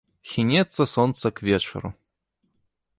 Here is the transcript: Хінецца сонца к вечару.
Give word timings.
Хінецца 0.29 0.87
сонца 0.95 1.25
к 1.39 1.45
вечару. 1.51 1.89